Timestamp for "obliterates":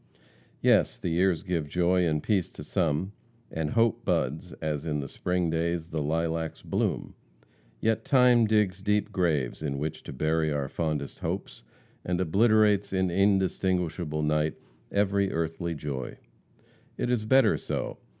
12.19-12.91